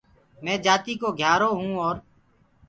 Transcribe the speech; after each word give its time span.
مينٚ 0.43 0.61
جآتيٚڪو 0.65 1.09
گهيٚآرو 1.19 1.49
هونٚ 1.59 1.77
اور 1.81 1.95